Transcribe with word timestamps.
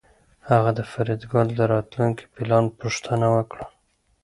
هغه 0.49 0.71
د 0.77 0.79
فریدګل 0.91 1.47
د 1.57 1.61
راتلونکي 1.73 2.25
پلان 2.35 2.65
پوښتنه 2.81 3.27
وکړه 3.35 3.65